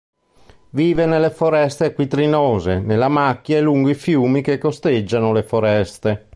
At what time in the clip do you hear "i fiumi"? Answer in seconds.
3.89-4.41